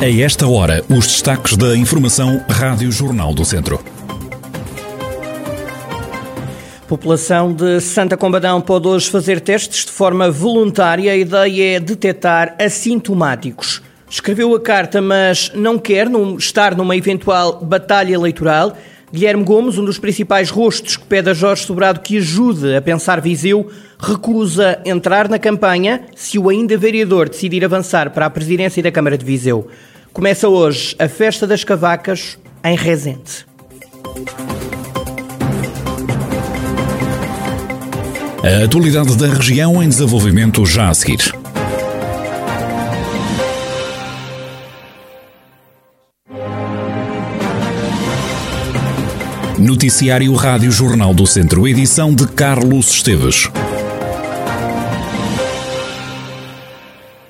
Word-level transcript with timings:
A 0.00 0.08
esta 0.08 0.46
hora, 0.46 0.84
os 0.88 1.08
destaques 1.08 1.56
da 1.56 1.76
Informação 1.76 2.40
Rádio 2.48 2.92
Jornal 2.92 3.34
do 3.34 3.44
Centro. 3.44 3.82
População 6.86 7.52
de 7.52 7.80
Santa 7.80 8.16
Combadão 8.16 8.60
pode 8.60 8.86
hoje 8.86 9.10
fazer 9.10 9.40
testes 9.40 9.84
de 9.86 9.90
forma 9.90 10.30
voluntária. 10.30 11.10
A 11.10 11.16
ideia 11.16 11.76
é 11.76 11.80
detectar 11.80 12.54
assintomáticos. 12.60 13.82
Escreveu 14.08 14.54
a 14.54 14.60
carta, 14.60 15.02
mas 15.02 15.50
não 15.52 15.76
quer 15.76 16.06
estar 16.38 16.76
numa 16.76 16.96
eventual 16.96 17.58
batalha 17.60 18.14
eleitoral. 18.14 18.76
Guilherme 19.10 19.42
Gomes, 19.42 19.78
um 19.78 19.84
dos 19.84 19.98
principais 19.98 20.50
rostos 20.50 20.96
que 20.96 21.04
pede 21.06 21.30
a 21.30 21.34
Jorge 21.34 21.64
Sobrado 21.64 22.00
que 22.00 22.18
ajude 22.18 22.76
a 22.76 22.82
pensar 22.82 23.22
Viseu, 23.22 23.70
recusa 23.98 24.78
entrar 24.84 25.30
na 25.30 25.38
campanha 25.38 26.02
se 26.14 26.38
o 26.38 26.50
ainda 26.50 26.76
vereador 26.76 27.28
decidir 27.28 27.64
avançar 27.64 28.10
para 28.10 28.26
a 28.26 28.30
presidência 28.30 28.82
da 28.82 28.92
Câmara 28.92 29.16
de 29.16 29.24
Viseu. 29.24 29.66
Começa 30.18 30.48
hoje 30.48 30.96
a 30.98 31.08
Festa 31.08 31.46
das 31.46 31.62
Cavacas 31.62 32.36
em 32.64 32.76
Rezende. 32.76 33.46
A 38.42 38.64
atualidade 38.64 39.16
da 39.16 39.28
região 39.28 39.80
em 39.80 39.88
desenvolvimento 39.88 40.66
já 40.66 40.88
a 40.88 40.94
seguir. 40.94 41.32
Noticiário 49.56 50.34
Rádio 50.34 50.72
Jornal 50.72 51.14
do 51.14 51.28
Centro, 51.28 51.68
edição 51.68 52.12
de 52.12 52.26
Carlos 52.26 52.90
Esteves. 52.90 53.48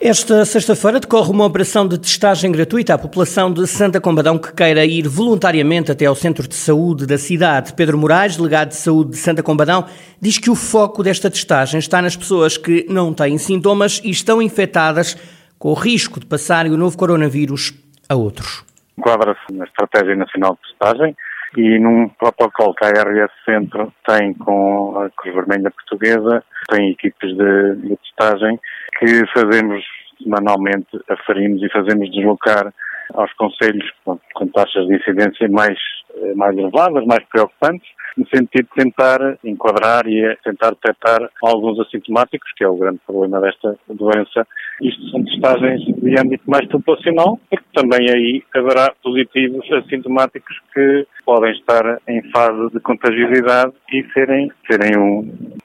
Esta 0.00 0.44
sexta-feira 0.44 1.00
decorre 1.00 1.32
uma 1.32 1.44
operação 1.44 1.86
de 1.86 1.98
testagem 1.98 2.52
gratuita 2.52 2.94
à 2.94 2.98
população 2.98 3.52
de 3.52 3.66
Santa 3.66 4.00
Combadão 4.00 4.38
que 4.38 4.54
queira 4.54 4.84
ir 4.84 5.08
voluntariamente 5.08 5.90
até 5.90 6.06
ao 6.06 6.14
centro 6.14 6.46
de 6.46 6.54
saúde 6.54 7.04
da 7.04 7.18
cidade. 7.18 7.74
Pedro 7.74 7.98
Moraes, 7.98 8.36
delegado 8.36 8.68
de 8.68 8.76
saúde 8.76 9.10
de 9.10 9.16
Santa 9.16 9.42
Combadão, 9.42 9.86
diz 10.22 10.38
que 10.38 10.50
o 10.50 10.54
foco 10.54 11.02
desta 11.02 11.28
testagem 11.28 11.80
está 11.80 12.00
nas 12.00 12.14
pessoas 12.14 12.56
que 12.56 12.86
não 12.88 13.12
têm 13.12 13.38
sintomas 13.38 14.00
e 14.04 14.10
estão 14.10 14.40
infectadas 14.40 15.16
com 15.58 15.70
o 15.70 15.74
risco 15.74 16.20
de 16.20 16.26
passarem 16.26 16.70
o 16.70 16.76
novo 16.76 16.96
coronavírus 16.96 17.74
a 18.08 18.14
outros. 18.14 18.64
Enquadra-se 18.96 19.52
na 19.52 19.64
Estratégia 19.64 20.14
Nacional 20.14 20.56
de 20.62 20.68
Testagem 20.68 21.16
e 21.56 21.78
num 21.80 22.08
protocolo 22.10 22.72
que 22.74 22.84
a 22.84 22.88
ARS 22.88 23.32
Centro 23.44 23.92
tem 24.06 24.32
com 24.34 24.96
a 24.96 25.10
Cruz 25.10 25.34
Vermelha 25.34 25.72
Portuguesa, 25.72 26.44
tem 26.68 26.90
equipes 26.90 27.36
de, 27.36 27.76
de 27.76 27.96
testagem 27.96 28.60
que 28.98 29.24
fazemos 29.32 29.84
semanalmente, 30.22 30.88
aferimos 31.08 31.62
e 31.62 31.70
fazemos 31.70 32.10
deslocar 32.10 32.72
aos 33.14 33.32
conselhos 33.34 33.90
com, 34.04 34.18
com 34.34 34.46
taxas 34.48 34.86
de 34.86 34.96
incidência 34.96 35.48
mais, 35.48 35.78
eh, 36.14 36.34
mais 36.34 36.56
elevadas, 36.56 37.04
mais 37.06 37.24
preocupantes, 37.24 37.88
no 38.16 38.26
sentido 38.28 38.68
de 38.68 38.84
tentar 38.84 39.38
enquadrar 39.44 40.06
e 40.06 40.36
tentar 40.42 40.70
detectar 40.70 41.20
alguns 41.42 41.78
assintomáticos, 41.80 42.50
que 42.56 42.64
é 42.64 42.68
o 42.68 42.76
grande 42.76 42.98
problema 43.06 43.40
desta 43.40 43.76
doença. 43.88 44.46
Isto 44.82 45.10
são 45.10 45.24
testagens 45.24 45.80
de 45.84 46.20
âmbito 46.20 46.50
mais 46.50 46.66
populacional, 46.68 47.38
porque 47.48 47.64
também 47.72 48.10
aí 48.10 48.42
haverá 48.54 48.92
positivos 49.02 49.64
assintomáticos 49.72 50.56
que 50.74 51.06
podem 51.24 51.52
estar 51.52 52.00
em 52.08 52.22
fase 52.30 52.70
de 52.72 52.80
contagiosidade 52.80 53.72
e 53.92 54.04
serem, 54.12 54.50
serem 54.68 54.98
um, 54.98 55.20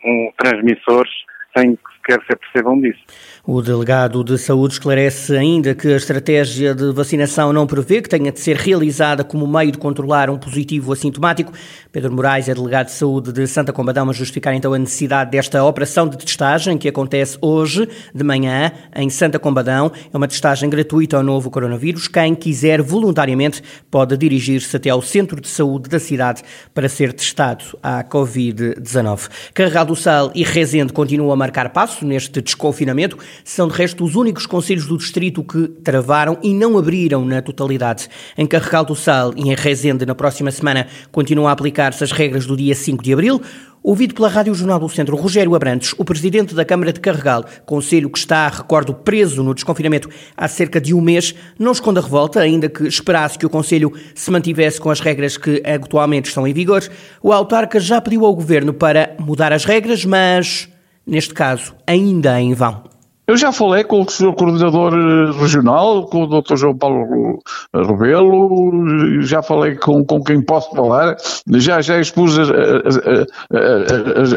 um 0.05 0.31
transmissores 0.37 1.11
sem 1.57 1.75
que 1.75 1.92
sequer 2.03 2.19
se 2.25 2.33
apercebam 2.33 2.79
disso. 2.79 2.99
O 3.45 3.61
delegado 3.61 4.23
de 4.23 4.37
saúde 4.37 4.73
esclarece 4.73 5.35
ainda 5.35 5.73
que 5.73 5.87
a 5.87 5.97
estratégia 5.97 6.75
de 6.75 6.91
vacinação 6.93 7.51
não 7.51 7.65
prevê 7.65 8.01
que 8.01 8.09
tenha 8.09 8.31
de 8.31 8.39
ser 8.39 8.55
realizada 8.55 9.23
como 9.23 9.47
meio 9.47 9.71
de 9.71 9.77
controlar 9.77 10.29
um 10.29 10.37
positivo 10.37 10.93
assintomático. 10.93 11.51
Pedro 11.91 12.13
Moraes 12.13 12.47
é 12.47 12.53
delegado 12.53 12.87
de 12.87 12.93
saúde 12.93 13.31
de 13.31 13.47
Santa 13.47 13.73
Combadão 13.73 14.09
a 14.09 14.13
justificar 14.13 14.53
então 14.53 14.73
a 14.73 14.79
necessidade 14.79 15.31
desta 15.31 15.63
operação 15.63 16.07
de 16.07 16.17
testagem 16.17 16.77
que 16.77 16.87
acontece 16.87 17.37
hoje 17.41 17.87
de 18.13 18.23
manhã 18.23 18.71
em 18.95 19.09
Santa 19.09 19.39
Combadão. 19.39 19.91
É 20.13 20.15
uma 20.15 20.27
testagem 20.27 20.69
gratuita 20.69 21.17
ao 21.17 21.23
novo 21.23 21.49
coronavírus. 21.49 22.07
Quem 22.07 22.35
quiser 22.35 22.81
voluntariamente 22.81 23.61
pode 23.89 24.15
dirigir-se 24.17 24.75
até 24.75 24.89
ao 24.89 25.01
centro 25.01 25.39
de 25.41 25.47
saúde 25.47 25.89
da 25.89 25.99
cidade 25.99 26.43
para 26.73 26.87
ser 26.87 27.13
testado 27.13 27.63
à 27.81 28.03
Covid-19. 28.03 29.29
Carregal 29.53 29.85
do 29.85 29.95
Sal 29.95 30.31
e 30.33 30.43
Rezende 30.43 30.93
continuam 30.93 31.31
a 31.31 31.35
marcar 31.35 31.69
neste 32.01 32.41
desconfinamento 32.41 33.17
são 33.43 33.67
de 33.67 33.73
resto 33.73 34.03
os 34.03 34.15
únicos 34.15 34.45
conselhos 34.45 34.85
do 34.85 34.97
distrito 34.97 35.43
que 35.43 35.67
travaram 35.83 36.37
e 36.41 36.53
não 36.53 36.77
abriram 36.77 37.25
na 37.25 37.41
totalidade. 37.41 38.09
Em 38.37 38.45
Carregal 38.45 38.85
do 38.85 38.95
Sal 38.95 39.33
e 39.35 39.49
em 39.49 39.55
Rezende, 39.55 40.05
na 40.05 40.15
próxima 40.15 40.51
semana, 40.51 40.87
continuam 41.11 41.47
a 41.47 41.51
aplicar-se 41.51 42.03
as 42.03 42.11
regras 42.11 42.45
do 42.45 42.57
dia 42.57 42.75
5 42.75 43.03
de 43.03 43.13
abril. 43.13 43.41
Ouvido 43.83 44.13
pela 44.13 44.29
Rádio 44.29 44.55
Jornal 44.55 44.79
do 44.79 44.87
Centro, 44.87 45.17
Rogério 45.17 45.53
Abrantes, 45.53 45.93
o 45.97 46.05
presidente 46.05 46.55
da 46.55 46.63
Câmara 46.63 46.93
de 46.93 47.01
Carregal, 47.01 47.43
conselho 47.65 48.09
que 48.09 48.17
está, 48.17 48.47
recordo, 48.47 48.93
preso 48.93 49.43
no 49.43 49.53
desconfinamento 49.53 50.09
há 50.37 50.47
cerca 50.47 50.79
de 50.79 50.93
um 50.93 51.01
mês, 51.01 51.35
não 51.59 51.73
esconde 51.73 51.99
a 51.99 52.01
revolta, 52.01 52.39
ainda 52.39 52.69
que 52.69 52.87
esperasse 52.87 53.37
que 53.37 53.45
o 53.45 53.49
conselho 53.49 53.91
se 54.15 54.31
mantivesse 54.31 54.79
com 54.79 54.89
as 54.89 55.01
regras 55.01 55.35
que 55.35 55.61
atualmente 55.65 56.29
estão 56.29 56.47
em 56.47 56.53
vigor. 56.53 56.81
O 57.21 57.33
autarca 57.33 57.77
já 57.77 57.99
pediu 57.99 58.23
ao 58.23 58.33
governo 58.33 58.73
para 58.73 59.17
mudar 59.19 59.51
as 59.51 59.65
regras, 59.65 60.05
mas, 60.05 60.69
neste 61.05 61.33
caso, 61.33 61.75
ainda 61.87 62.39
em 62.39 62.53
vão. 62.53 62.83
Eu 63.25 63.37
já 63.37 63.53
falei 63.53 63.85
com 63.85 64.01
o 64.01 64.09
Sr. 64.09 64.33
Coordenador 64.33 64.93
eh, 64.93 65.31
Regional, 65.39 66.07
com 66.07 66.23
o 66.23 66.41
Dr. 66.41 66.57
João 66.57 66.77
Paulo 66.77 67.39
Rebelo, 67.73 69.21
já 69.21 69.41
falei 69.41 69.75
com, 69.77 70.03
com 70.03 70.21
quem 70.21 70.41
posso 70.41 70.75
falar, 70.75 71.15
já, 71.53 71.81
já 71.81 72.01
expus 72.01 72.37
as, 72.37 72.49
as, 72.49 72.97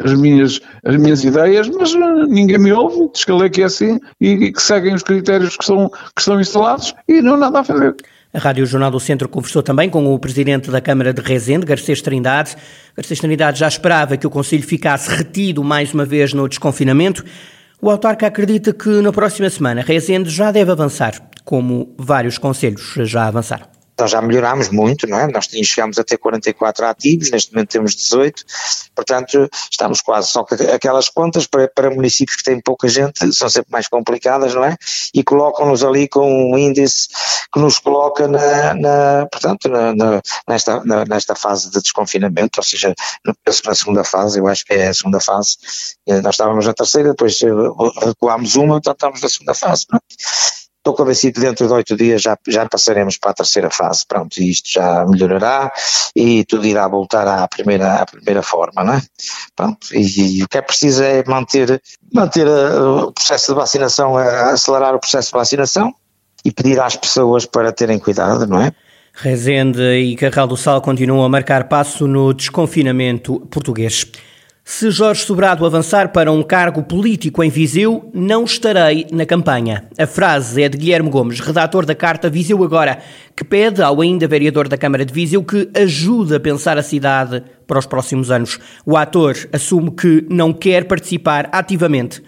as, 0.05 0.15
minhas, 0.15 0.61
as 0.85 0.97
minhas 0.97 1.25
ideias, 1.25 1.69
mas 1.69 1.95
eh, 1.95 2.27
ninguém 2.29 2.59
me 2.59 2.73
ouve, 2.73 3.11
descalei 3.13 3.51
que 3.51 3.63
é 3.63 3.65
assim 3.65 3.99
e 4.21 4.53
que 4.53 4.63
seguem 4.63 4.95
os 4.95 5.03
critérios 5.03 5.57
que, 5.57 5.65
são, 5.65 5.89
que 5.89 6.21
estão 6.21 6.41
instalados 6.41 6.95
e 7.09 7.21
não 7.21 7.35
há 7.35 7.39
nada 7.39 7.61
a 7.61 7.65
fazer. 7.65 7.97
A 8.37 8.39
Rádio 8.39 8.67
Jornal 8.67 8.91
do 8.91 9.01
Centro 9.01 9.31
conversou 9.31 9.63
também 9.63 9.89
com 9.89 10.13
o 10.13 10.19
Presidente 10.19 10.71
da 10.71 10.79
Câmara 10.79 11.11
de 11.11 11.23
Rezende, 11.23 11.65
Garcês 11.65 12.03
Trindade. 12.03 12.55
Garcês 12.95 13.19
Trindade 13.19 13.59
já 13.59 13.67
esperava 13.67 14.15
que 14.19 14.27
o 14.27 14.31
Conselho 14.31 14.63
ficasse 14.63 15.09
retido 15.09 15.65
mais 15.65 15.95
uma 15.95 16.05
vez 16.05 16.35
no 16.35 16.47
desconfinamento. 16.47 17.25
O 17.81 17.89
autarca 17.89 18.27
acredita 18.27 18.75
que 18.75 18.91
na 19.01 19.11
próxima 19.11 19.49
semana 19.49 19.81
Rezende 19.81 20.29
já 20.29 20.53
deve 20.53 20.71
avançar, 20.71 21.15
como 21.47 21.95
vários 21.97 22.37
conselhos 22.37 22.93
já 23.05 23.27
avançaram. 23.27 23.76
Nós 23.99 24.11
já 24.11 24.21
melhorámos 24.21 24.69
muito, 24.69 25.07
não 25.07 25.19
é? 25.19 25.27
Nós 25.27 25.49
chegámos 25.65 25.99
a 25.99 26.05
ter 26.05 26.19
44 26.19 26.87
ativos, 26.87 27.31
neste 27.31 27.53
momento 27.53 27.71
temos 27.71 27.95
18, 27.95 28.45
portanto 28.95 29.49
estamos 29.71 30.01
quase, 30.01 30.29
só 30.29 30.45
que 30.45 30.55
aquelas 30.55 31.09
contas 31.09 31.47
para, 31.47 31.69
para 31.69 31.91
municípios 31.91 32.37
que 32.37 32.45
têm 32.45 32.61
pouca 32.61 32.89
gente 32.89 33.33
são 33.33 33.49
sempre 33.49 33.73
mais 33.73 33.89
complicadas, 33.89 34.55
não 34.55 34.65
é? 34.65 34.77
E 35.15 35.23
colocam-nos 35.23 35.83
ali 35.83 36.09
com 36.09 36.53
um 36.53 36.59
índice 36.59 37.09
que 37.53 37.61
nos 37.61 37.79
coloca 37.79 38.29
na, 38.29 38.75
na 38.75 39.27
portanto, 39.31 39.69
na, 39.69 39.95
na, 39.95 40.21
nesta, 40.49 40.83
nesta 40.85 41.35
fase 41.35 41.71
de 41.71 41.81
desconfinamento, 41.81 42.59
ou 42.59 42.65
seja, 42.65 42.95
penso 43.45 43.63
na 43.67 43.75
segunda 43.75 44.05
fase, 44.05 44.39
eu 44.39 44.47
acho 44.47 44.65
que 44.65 44.75
é 44.75 44.89
a 44.89 44.95
segunda 44.95 45.21
fase, 45.21 45.57
nós 46.07 46.35
estávamos 46.35 46.67
na 46.67 46.75
terceira, 46.75 47.11
depois 47.11 47.39
recuámos 48.05 48.57
uma, 48.57 48.79
então 48.79 48.93
estamos 48.93 49.23
na 49.23 49.29
segunda 49.29 49.55
fase, 49.55 49.87
é? 49.95 49.99
Estou 50.87 50.95
convencido 50.95 51.35
que 51.35 51.41
dentro 51.41 51.67
de 51.67 51.73
oito 51.73 51.97
dias 51.97 52.23
já, 52.23 52.39
já 52.47 52.65
passaremos 52.65 53.19
para 53.19 53.33
a 53.33 53.35
terceira 53.35 53.69
fase, 53.71 54.07
pronto, 54.07 54.39
e 54.39 54.49
isto 54.49 54.71
já 54.71 55.05
melhorará 55.05 55.73
e 56.15 56.45
tudo 56.45 56.65
irá 56.65 56.87
voltar 56.87 57.27
à 57.27 57.49
primeira, 57.49 57.95
à 57.95 58.07
primeira 58.07 58.41
forma, 58.41 58.85
não 58.85 58.93
é? 58.95 59.03
Pronto, 59.57 59.89
e, 59.93 60.39
e 60.39 60.45
o 60.45 60.49
que 60.49 60.59
é 60.59 60.63
preciso 60.63 61.03
é 61.03 61.25
manter, 61.25 61.83
manter 62.15 62.47
uh, 62.47 63.09
o 63.09 63.13
processo 63.13 63.53
de 63.53 63.59
vacinação, 63.59 64.13
uh, 64.13 64.19
acelerar 64.53 64.95
o 64.95 65.01
processo 65.01 65.33
de 65.33 65.37
vacinação 65.37 65.93
e 66.45 66.53
pedir 66.53 66.79
às 66.79 66.95
pessoas 66.95 67.45
para 67.45 67.73
terem 67.73 67.99
cuidado, 67.99 68.47
não 68.47 68.63
é? 68.63 68.71
Rezende 69.13 69.83
e 69.83 70.15
Carral 70.15 70.47
do 70.47 70.57
Sal 70.57 70.81
continuam 70.81 71.25
a 71.25 71.29
marcar 71.29 71.65
passo 71.65 72.07
no 72.07 72.33
desconfinamento 72.33 73.41
português. 73.51 74.07
Se 74.69 74.91
Jorge 74.91 75.23
Sobrado 75.23 75.65
avançar 75.65 76.09
para 76.09 76.33
um 76.33 76.43
cargo 76.43 76.83
político 76.83 77.41
em 77.41 77.49
Viseu, 77.49 78.11
não 78.13 78.43
estarei 78.43 79.07
na 79.13 79.25
campanha. 79.25 79.85
A 79.97 80.09
frase 80.09 80.61
é 80.61 80.69
de 80.69 80.77
Guilherme 80.77 81.09
Gomes, 81.09 81.39
redator 81.39 81.87
da 81.87 81.95
carta 81.95 82.29
Viseu 82.29 82.65
Agora, 82.65 82.99
que 83.35 83.45
pede 83.45 83.81
ao 83.81 84.01
ainda 84.01 84.27
vereador 84.27 84.67
da 84.67 84.77
Câmara 84.77 85.05
de 85.05 85.15
Viseu 85.15 85.45
que 85.45 85.71
ajude 85.73 86.35
a 86.35 86.41
pensar 86.41 86.77
a 86.77 86.83
cidade 86.83 87.45
para 87.65 87.79
os 87.79 87.87
próximos 87.87 88.29
anos. 88.29 88.59
O 88.85 88.97
ator 88.97 89.37
assume 89.53 89.93
que 89.93 90.27
não 90.29 90.53
quer 90.53 90.85
participar 90.85 91.49
ativamente 91.53 92.21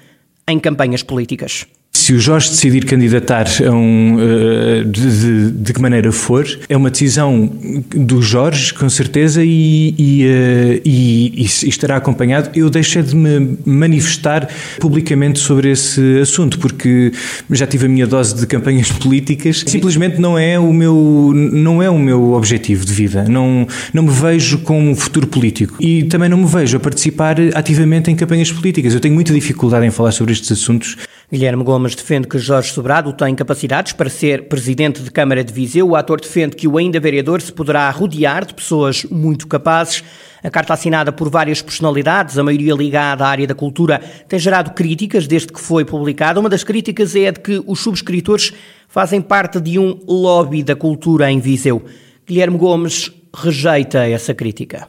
em 0.47 0.61
campanhas 0.61 1.03
políticas. 1.03 1.67
Se 1.99 2.15
o 2.15 2.19
Jorge 2.19 2.49
decidir 2.51 2.85
candidatar 2.85 3.47
a 3.67 3.73
um, 3.73 4.15
uh, 4.15 4.85
de, 4.85 5.21
de, 5.21 5.51
de, 5.51 5.73
que 5.73 5.83
maneira 5.83 6.13
for, 6.13 6.47
é 6.69 6.77
uma 6.77 6.91
decisão 6.91 7.51
do 7.91 8.23
Jorge, 8.23 8.73
com 8.73 8.89
certeza, 8.89 9.45
e, 9.45 9.95
e, 9.99 10.25
uh, 10.25 10.81
e, 10.85 11.43
e, 11.43 11.45
estará 11.45 11.97
acompanhado. 11.97 12.51
Eu 12.55 12.71
deixei 12.71 13.03
de 13.03 13.17
me 13.17 13.59
manifestar 13.67 14.49
publicamente 14.79 15.41
sobre 15.41 15.73
esse 15.73 16.21
assunto, 16.21 16.61
porque 16.61 17.13
já 17.51 17.67
tive 17.67 17.87
a 17.87 17.89
minha 17.89 18.07
dose 18.07 18.37
de 18.37 18.47
campanhas 18.47 18.93
políticas. 18.95 19.65
Simplesmente 19.67 20.21
não 20.21 20.39
é 20.39 20.57
o 20.57 20.73
meu, 20.73 21.33
não 21.35 21.83
é 21.83 21.91
o 21.91 21.99
meu 21.99 22.33
objetivo 22.33 22.87
de 22.87 22.93
vida. 22.93 23.25
Não, 23.25 23.67
não 23.93 24.05
me 24.05 24.11
vejo 24.11 24.59
com 24.59 24.81
um 24.81 24.95
futuro 24.95 25.27
político. 25.27 25.75
E 25.81 26.05
também 26.05 26.29
não 26.29 26.39
me 26.39 26.47
vejo 26.47 26.77
a 26.77 26.81
participar 26.81 27.37
ativamente 27.55 28.09
em 28.09 28.15
campanhas 28.15 28.53
políticas. 28.53 28.95
Eu 28.95 29.01
tenho 29.01 29.15
muita 29.15 29.35
dificuldade 29.35 29.85
em 29.85 29.91
falar 29.91 30.13
sobre 30.13 30.33
estes 30.33 30.53
assuntos. 30.53 30.97
Guilherme 31.31 31.63
Gomes 31.63 31.95
defende 31.95 32.27
que 32.27 32.39
Jorge 32.39 32.73
Sobrado 32.73 33.13
tem 33.13 33.35
capacidades 33.35 33.93
para 33.93 34.09
ser 34.09 34.49
presidente 34.49 35.03
de 35.03 35.11
Câmara 35.11 35.45
de 35.45 35.53
Viseu. 35.53 35.89
O 35.89 35.95
ator 35.95 36.19
defende 36.19 36.57
que 36.57 36.67
o 36.67 36.79
ainda 36.79 36.99
vereador 36.99 37.43
se 37.43 37.53
poderá 37.53 37.91
rodear 37.91 38.47
de 38.47 38.55
pessoas 38.55 39.05
muito 39.05 39.47
capazes. 39.47 40.03
A 40.43 40.49
carta 40.49 40.73
assinada 40.73 41.13
por 41.13 41.29
várias 41.29 41.61
personalidades, 41.61 42.39
a 42.39 42.43
maioria 42.43 42.73
ligada 42.73 43.27
à 43.27 43.29
área 43.29 43.47
da 43.47 43.55
cultura, 43.55 44.01
tem 44.27 44.39
gerado 44.39 44.71
críticas 44.71 45.27
desde 45.27 45.53
que 45.53 45.61
foi 45.61 45.85
publicada. 45.85 46.41
Uma 46.41 46.49
das 46.49 46.65
críticas 46.65 47.15
é 47.15 47.29
a 47.29 47.33
de 47.33 47.41
que 47.41 47.63
os 47.67 47.81
subscritores 47.81 48.55
fazem 48.89 49.21
parte 49.21 49.61
de 49.61 49.79
um 49.79 50.01
lobby 50.09 50.63
da 50.63 50.75
cultura 50.75 51.31
em 51.31 51.41
Viseu. 51.41 51.85
Guilherme 52.27 52.57
Gomes 52.57 53.13
rejeita 53.37 54.09
essa 54.09 54.33
crítica. 54.33 54.89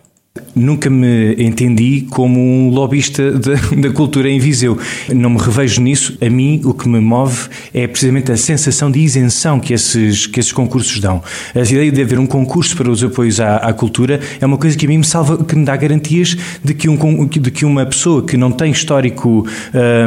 Nunca 0.55 0.89
me 0.89 1.35
entendi 1.37 2.07
como 2.09 2.39
um 2.39 2.69
lobista 2.69 3.31
da, 3.31 3.53
da, 3.77 3.89
cultura 3.91 4.29
em 4.29 4.39
Viseu. 4.39 4.77
Não 5.13 5.29
me 5.29 5.37
revejo 5.37 5.81
nisso. 5.81 6.17
A 6.21 6.29
mim, 6.29 6.61
o 6.63 6.73
que 6.73 6.87
me 6.87 6.99
move 6.99 7.47
é 7.73 7.87
precisamente 7.87 8.31
a 8.31 8.37
sensação 8.37 8.91
de 8.91 8.99
isenção 8.99 9.59
que 9.59 9.73
esses, 9.73 10.27
que 10.27 10.39
esses 10.39 10.51
concursos 10.51 10.99
dão. 10.99 11.23
A 11.55 11.59
ideia 11.59 11.91
de 11.91 12.01
haver 12.01 12.19
um 12.19 12.25
concurso 12.25 12.75
para 12.75 12.89
os 12.89 13.03
apoios 13.03 13.39
à, 13.39 13.57
à 13.57 13.73
cultura 13.73 14.19
é 14.39 14.45
uma 14.45 14.57
coisa 14.57 14.77
que 14.77 14.85
a 14.85 14.89
mim 14.89 14.97
me 14.97 15.05
salva, 15.05 15.43
que 15.43 15.55
me 15.55 15.65
dá 15.65 15.75
garantias 15.75 16.35
de 16.63 16.73
que, 16.73 16.89
um, 16.89 17.25
de 17.25 17.51
que 17.51 17.65
uma 17.65 17.85
pessoa 17.85 18.25
que 18.25 18.37
não 18.37 18.51
tem 18.51 18.71
histórico 18.71 19.45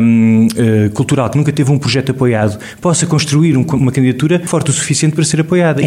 um, 0.03 0.47
uh, 0.47 0.49
eh, 0.57 0.89
cultural, 0.91 1.31
que 1.31 1.37
nunca 1.37 1.53
teve 1.53 1.71
um 1.71 1.79
projeto 1.79 2.11
apoiado, 2.11 2.59
possa 2.81 3.07
construir 3.07 3.57
um, 3.57 3.63
uma 3.63 3.93
candidatura 3.93 4.43
forte 4.45 4.71
o 4.71 4.73
suficiente 4.73 5.15
para 5.15 5.25
ser 5.25 5.41
apoiada. 5.41 5.83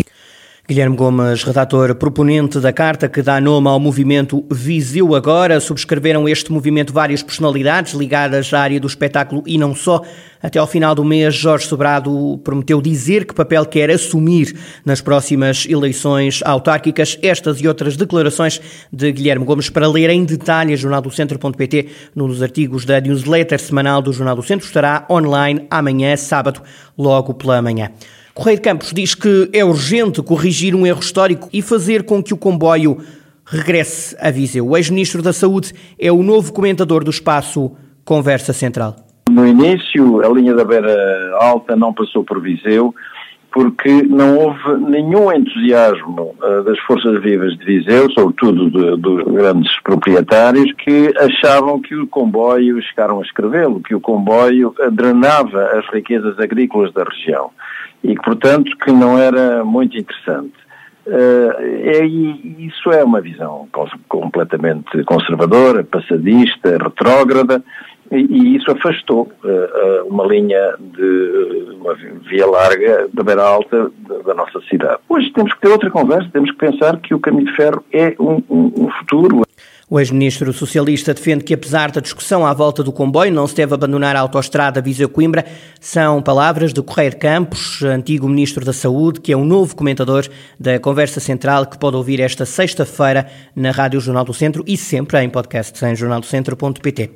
Guilherme 0.67 0.95
Gomes, 0.95 1.43
redator 1.43 1.93
proponente 1.93 2.59
da 2.59 2.73
carta 2.73 3.07
que 3.07 3.21
dá 3.21 3.39
nome 3.39 3.67
ao 3.67 3.79
movimento 3.79 4.43
Viseu 4.51 5.13
Agora, 5.13 5.59
subscreveram 5.59 6.27
este 6.27 6.51
movimento 6.51 6.91
várias 6.91 7.21
personalidades 7.21 7.93
ligadas 7.93 8.51
à 8.51 8.61
área 8.61 8.79
do 8.79 8.87
espetáculo 8.87 9.43
e 9.45 9.59
não 9.59 9.75
só. 9.75 10.01
Até 10.41 10.57
ao 10.57 10.65
final 10.65 10.95
do 10.95 11.05
mês, 11.05 11.35
Jorge 11.35 11.67
Sobrado 11.67 12.39
prometeu 12.43 12.81
dizer 12.81 13.25
que 13.27 13.35
papel 13.35 13.63
quer 13.67 13.91
assumir 13.91 14.57
nas 14.83 15.01
próximas 15.01 15.67
eleições 15.69 16.41
autárquicas. 16.43 17.15
Estas 17.21 17.61
e 17.61 17.67
outras 17.67 17.95
declarações 17.95 18.59
de 18.91 19.11
Guilherme 19.11 19.45
Gomes 19.45 19.69
para 19.69 19.87
ler 19.87 20.09
em 20.09 20.25
detalhe 20.25 20.73
a 20.73 20.75
jornaldocentro.pt 20.75 21.89
nos 22.15 22.41
artigos 22.41 22.85
da 22.85 22.99
newsletter 22.99 23.59
semanal 23.59 24.01
do 24.01 24.11
Jornal 24.11 24.35
do 24.35 24.41
Centro 24.41 24.65
estará 24.65 25.05
online 25.11 25.67
amanhã, 25.69 26.17
sábado, 26.17 26.63
logo 26.97 27.35
pela 27.35 27.61
manhã. 27.61 27.91
Correio 28.35 28.57
de 28.57 28.63
Campos 28.63 28.91
diz 28.93 29.15
que 29.15 29.49
é 29.53 29.63
urgente 29.63 30.21
corrigir 30.21 30.75
um 30.75 30.85
erro 30.85 30.99
histórico 30.99 31.47
e 31.53 31.61
fazer 31.61 32.03
com 32.03 32.21
que 32.21 32.33
o 32.33 32.37
comboio 32.37 32.97
regresse 33.45 34.13
a 34.19 34.29
Viseu. 34.29 34.67
O 34.67 34.75
ex-ministro 34.75 35.21
da 35.21 35.31
Saúde 35.31 35.71
é 35.97 36.11
o 36.11 36.21
novo 36.21 36.51
comentador 36.51 37.01
do 37.01 37.09
espaço 37.09 37.71
Conversa 38.03 38.51
Central. 38.51 38.97
No 39.29 39.47
início, 39.47 40.21
a 40.21 40.27
linha 40.27 40.53
da 40.53 40.65
Beira 40.65 41.37
Alta 41.39 41.77
não 41.77 41.93
passou 41.93 42.25
por 42.25 42.41
Viseu 42.41 42.93
porque 43.55 44.03
não 44.03 44.37
houve 44.37 44.85
nenhum 44.89 45.31
entusiasmo 45.31 46.35
uh, 46.43 46.61
das 46.65 46.77
forças 46.79 47.21
vivas 47.21 47.57
de 47.57 47.63
Viseu, 47.63 48.11
sobretudo 48.11 48.97
dos 48.97 49.23
grandes 49.33 49.71
proprietários, 49.81 50.73
que 50.73 51.13
achavam 51.17 51.79
que 51.79 51.95
o 51.95 52.05
comboio, 52.05 52.81
chegaram 52.81 53.19
a 53.19 53.21
escrevê-lo, 53.21 53.79
que 53.79 53.95
o 53.95 54.01
comboio 54.01 54.75
drenava 54.91 55.67
as 55.67 55.87
riquezas 55.87 56.37
agrícolas 56.37 56.91
da 56.91 57.05
região 57.05 57.49
e 58.03 58.13
que, 58.13 58.21
portanto, 58.21 58.69
que 58.77 58.91
não 58.91 59.17
era 59.17 59.63
muito 59.63 59.97
interessante. 59.97 60.53
Uh, 61.07 61.53
é, 61.61 62.05
isso 62.05 62.91
é 62.91 63.05
uma 63.05 63.21
visão 63.21 63.69
completamente 64.09 65.01
conservadora, 65.05 65.81
passadista, 65.81 66.77
retrógrada, 66.77 67.63
e, 68.11 68.55
isso 68.55 68.71
afastou 68.71 69.31
uh, 69.43 70.07
uma 70.07 70.25
linha 70.25 70.75
de 70.79 71.75
uma 71.79 71.95
via 72.29 72.45
larga 72.45 73.07
da 73.13 73.23
beira 73.23 73.43
alta 73.43 73.91
da, 74.07 74.17
da, 74.19 74.33
nossa 74.33 74.59
cidade. 74.69 74.99
Hoje 75.09 75.31
temos 75.31 75.53
que 75.53 75.61
ter 75.61 75.69
outra 75.69 75.89
conversa, 75.89 76.29
temos 76.31 76.51
que 76.51 76.57
pensar 76.57 76.97
que 76.97 77.13
o 77.13 77.19
caminho 77.19 77.45
de 77.45 77.55
ferro 77.55 77.83
é 77.91 78.15
um, 78.19 78.41
um, 78.49 78.71
um 78.77 78.89
futuro, 78.99 79.45
o 79.87 79.99
ex-ministro 79.99 80.51
socialista 80.51 81.13
defende 81.13 81.43
que, 81.43 81.53
apesar 81.53 81.91
da 81.91 82.01
discussão 82.01 82.43
à 82.43 82.51
volta 82.53 82.81
do 82.81 82.91
comboio, 82.91 83.31
não 83.31 83.45
se 83.45 83.55
deve 83.55 83.75
abandonar 83.75 84.15
a 84.15 84.19
autoestrada 84.19 84.81
Viseu-Coimbra. 84.81 85.45
São 85.79 86.23
palavras 86.23 86.73
de 86.73 86.81
Correio 86.81 87.15
Campos, 87.15 87.83
antigo 87.83 88.27
ministro 88.27 88.65
da 88.65 88.73
Saúde, 88.73 89.21
que 89.21 89.31
é 89.31 89.37
um 89.37 89.45
novo 89.45 89.75
comentador 89.75 90.25
da 90.59 90.79
Conversa 90.79 91.19
Central 91.19 91.67
que 91.67 91.77
pode 91.77 91.95
ouvir 91.95 92.19
esta 92.19 92.47
sexta-feira 92.47 93.27
na 93.55 93.69
Rádio 93.69 93.99
Jornal 93.99 94.25
do 94.25 94.33
Centro 94.33 94.63
e 94.65 94.75
sempre 94.75 95.21
em 95.21 95.29
podcast 95.29 95.85
em 95.85 95.95
jornaldocentro.pt. 95.95 97.11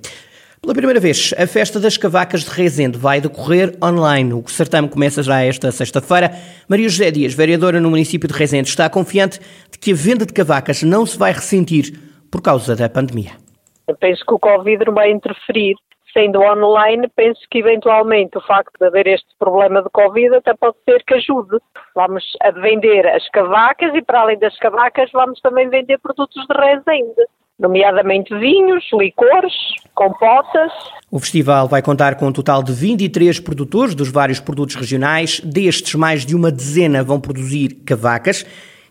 Pela 0.62 0.74
primeira 0.74 1.00
vez, 1.00 1.34
a 1.38 1.48
festa 1.48 1.80
das 1.80 1.98
cavacas 1.98 2.42
de 2.42 2.50
Rezende 2.50 2.98
vai 2.98 3.22
decorrer 3.22 3.78
online. 3.82 4.34
O 4.34 4.46
certame 4.50 4.90
começa 4.90 5.24
já 5.24 5.42
esta 5.42 5.72
sexta-feira. 5.72 6.32
Maria 6.68 6.90
José 6.90 7.10
Dias, 7.12 7.34
vereadora 7.34 7.80
no 7.80 7.90
município 7.90 8.28
de 8.28 8.34
Rezende, 8.34 8.68
está 8.68 8.90
confiante 8.90 9.40
de 9.72 9.80
que 9.80 9.94
a 9.94 9.96
venda 9.96 10.26
de 10.26 10.34
cavacas 10.34 10.84
não 10.84 11.06
se 11.06 11.18
vai 11.18 11.32
ressentir 11.32 11.98
por 12.30 12.42
causa 12.42 12.76
da 12.76 12.90
pandemia. 12.90 13.32
Eu 13.88 13.96
penso 13.96 14.24
que 14.26 14.34
o 14.34 14.40
Covid 14.40 14.84
não 14.86 14.94
vai 14.94 15.10
interferir. 15.12 15.76
Sendo 16.12 16.42
online, 16.42 17.08
penso 17.16 17.40
que 17.50 17.60
eventualmente 17.60 18.38
o 18.38 18.42
facto 18.42 18.74
de 18.80 18.88
haver 18.88 19.08
este 19.08 19.30
problema 19.38 19.82
de 19.82 19.90
Covid 19.92 20.36
até 20.36 20.54
pode 20.56 20.76
ser 20.84 21.04
que 21.06 21.14
ajude. 21.14 21.58
Vamos 21.96 22.24
a 22.42 22.52
vender 22.52 23.08
as 23.08 23.30
cavacas 23.30 23.94
e, 23.94 24.02
para 24.02 24.22
além 24.22 24.40
das 24.40 24.58
cavacas, 24.58 25.10
vamos 25.14 25.40
também 25.40 25.70
vender 25.70 26.00
produtos 26.00 26.46
de 26.48 26.54
resende 26.58 27.26
nomeadamente 27.60 28.34
vinhos, 28.40 28.86
licores, 28.94 29.54
compotas. 29.94 30.72
O 31.12 31.20
festival 31.20 31.68
vai 31.68 31.82
contar 31.82 32.16
com 32.16 32.28
um 32.28 32.32
total 32.32 32.64
de 32.64 32.72
23 32.72 33.40
produtores 33.42 33.94
dos 33.94 34.10
vários 34.10 34.40
produtos 34.40 34.76
regionais. 34.76 35.42
Destes, 35.42 35.96
mais 35.96 36.26
de 36.26 36.36
uma 36.36 36.52
dezena 36.52 37.04
vão 37.04 37.20
produzir 37.20 37.84
cavacas. 37.86 38.46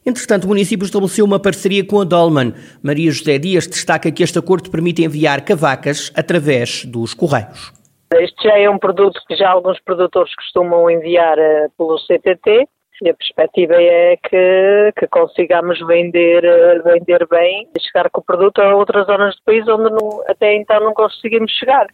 Entretanto, 0.05 0.45
o 0.45 0.49
município 0.49 0.85
estabeleceu 0.85 1.25
uma 1.25 1.41
parceria 1.41 1.85
com 1.85 2.01
a 2.01 2.05
Dolman. 2.05 2.55
Maria 2.83 3.11
José 3.11 3.39
Dias 3.39 3.67
destaca 3.67 4.11
que 4.11 4.23
este 4.23 4.39
acordo 4.39 4.71
permite 4.71 5.03
enviar 5.03 5.45
cavacas 5.45 6.13
através 6.15 6.85
dos 6.85 7.15
correios. 7.15 7.73
Este 8.15 8.49
já 8.49 8.59
é 8.59 8.71
um 8.71 8.79
produto 8.79 9.21
que 9.27 9.37
já 9.37 9.51
alguns 9.51 9.79
produtores 9.81 10.35
costumam 10.35 10.91
enviar 10.91 11.37
uh, 11.39 11.71
pelo 11.77 11.99
CTT 11.99 12.67
e 13.03 13.11
a 13.11 13.15
perspectiva 13.15 13.75
é 13.75 14.17
que, 14.17 14.93
que 14.99 15.07
consigamos 15.09 15.79
vender, 15.87 16.45
uh, 16.45 16.83
vender 16.85 17.27
bem 17.29 17.69
e 17.77 17.81
chegar 17.81 18.11
com 18.11 18.21
o 18.21 18.25
produto 18.25 18.61
a 18.61 18.75
outras 18.75 19.07
zonas 19.07 19.37
do 19.37 19.43
país 19.45 19.67
onde 19.69 19.91
não, 19.91 20.23
até 20.29 20.55
então 20.57 20.81
não 20.81 20.95
conseguimos 20.95 21.53
chegar. 21.53 21.87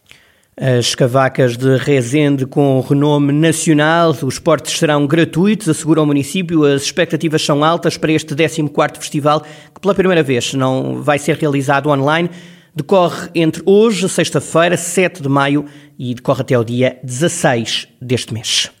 As 0.57 0.95
cavacas 0.95 1.57
de 1.57 1.75
Rezende 1.75 2.45
com 2.45 2.79
renome 2.79 3.33
nacional, 3.33 4.11
os 4.23 4.39
portes 4.39 4.77
serão 4.77 5.05
gratuitos, 5.05 5.67
assegura 5.67 6.01
o 6.01 6.05
município. 6.05 6.63
As 6.63 6.83
expectativas 6.83 7.41
são 7.41 7.61
altas 7.61 7.97
para 7.97 8.13
este 8.13 8.33
14º 8.33 8.97
festival, 8.97 9.41
que 9.41 9.81
pela 9.81 9.93
primeira 9.93 10.23
vez 10.23 10.53
não 10.53 11.01
vai 11.03 11.19
ser 11.19 11.35
realizado 11.35 11.89
online. 11.89 12.29
Decorre 12.73 13.29
entre 13.35 13.61
hoje, 13.65 14.07
sexta-feira, 14.07 14.77
7 14.77 15.21
de 15.21 15.27
maio, 15.27 15.65
e 15.99 16.13
decorre 16.13 16.41
até 16.41 16.57
o 16.57 16.63
dia 16.63 16.99
16 17.03 17.89
deste 18.01 18.33
mês. 18.33 18.74